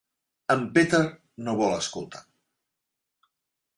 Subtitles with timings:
[0.53, 1.01] En Peter
[1.49, 2.23] no vol escoltar.